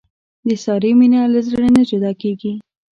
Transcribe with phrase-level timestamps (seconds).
[0.47, 2.53] د سارې مینه له زړه نه جدا کېږي.